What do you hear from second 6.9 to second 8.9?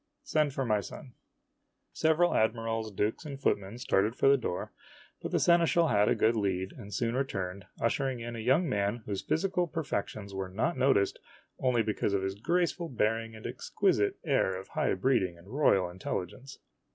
soon returned, ushering in a young